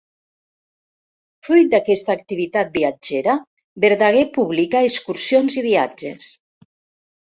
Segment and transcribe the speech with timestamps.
[1.47, 3.37] Fruit d'aquesta activitat viatgera,
[3.87, 6.37] Verdaguer publica Excursions i viatges.